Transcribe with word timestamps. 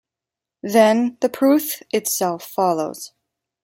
Then, 0.63 1.17
the 1.21 1.29
'proof' 1.29 1.83
itself 1.91 2.41
follows. 2.41 3.11